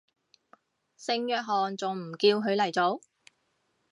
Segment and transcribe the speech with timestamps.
[0.97, 3.01] 聖約翰仲唔叫佢嚟做